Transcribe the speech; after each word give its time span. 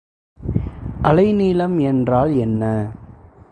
அலைநீளம் 1.03 1.77
என்றால் 1.81 2.35
என்ன? 2.35 2.63